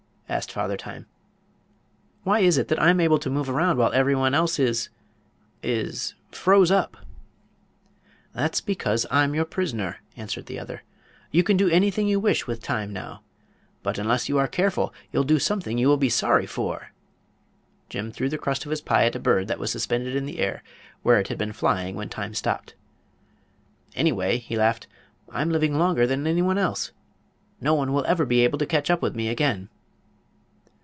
[0.31, 1.07] asked Father Time.
[2.23, 6.95] "Why is it that I'm able to move around while everyone else is—is—froze up?"
[8.33, 10.83] "That is because I'm your prisoner," answered the other.
[11.31, 13.23] "You can do anything you wish with Time now.
[13.83, 16.93] But unless you are careful you'll do something you will be sorry for."
[17.89, 20.39] Jim threw the crust of his pie at a bird that was suspended in the
[20.39, 20.63] air,
[21.03, 22.73] where it had been flying when Time stopped.
[23.95, 24.87] "Anyway," he laughed,
[25.29, 26.93] "I'm living longer than anyone else.
[27.59, 29.67] No one will ever be able to catch up with me again."